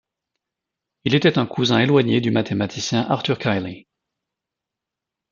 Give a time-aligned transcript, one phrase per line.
[1.03, 3.85] Il était un cousin éloigné du mathématicien Arthur Cayley.